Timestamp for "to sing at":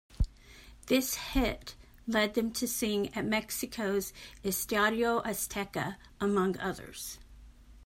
2.53-3.23